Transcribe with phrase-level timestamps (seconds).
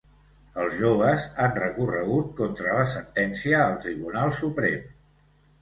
[0.61, 4.91] Els joves han recorregut contra la sentència al Tribunal Suprem.